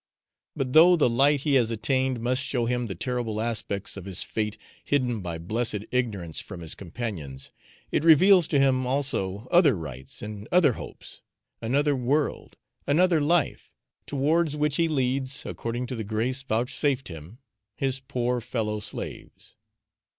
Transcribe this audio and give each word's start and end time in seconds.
But 0.55 0.73
though 0.73 0.95
the 0.95 1.07
light 1.07 1.41
he 1.41 1.53
has 1.53 1.69
attained 1.69 2.19
must 2.21 2.41
show 2.41 2.65
him 2.65 2.87
the 2.87 2.95
terrible 2.95 3.39
aspects 3.39 3.95
of 3.95 4.05
his 4.05 4.23
fate 4.23 4.57
hidden 4.83 5.21
by 5.21 5.37
blessed 5.37 5.85
ignorance 5.91 6.39
from 6.39 6.61
his 6.61 6.73
companions, 6.73 7.51
it 7.91 8.03
reveals 8.03 8.47
to 8.47 8.57
him 8.59 8.87
also 8.87 9.47
other 9.51 9.77
rights, 9.77 10.23
and 10.23 10.47
other 10.51 10.73
hopes 10.73 11.21
another 11.61 11.95
world, 11.95 12.55
another 12.87 13.21
life 13.21 13.71
towards 14.07 14.55
which 14.57 14.77
he 14.77 14.87
leads, 14.87 15.45
according 15.45 15.85
to 15.85 15.95
the 15.95 16.03
grace 16.03 16.41
vouchsafed 16.41 17.09
him, 17.09 17.37
his 17.75 17.99
poor 17.99 18.41
fellow 18.41 18.79
slaves. 18.79 19.53